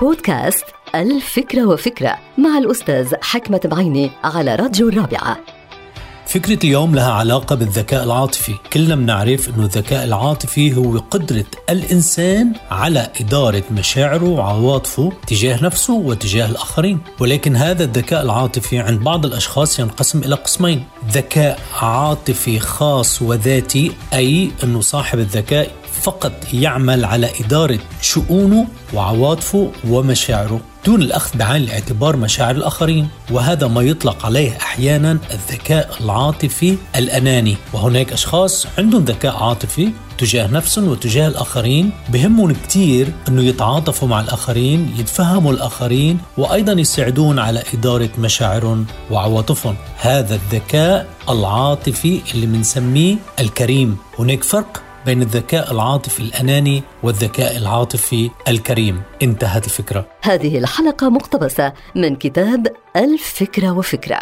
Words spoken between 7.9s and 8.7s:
العاطفي.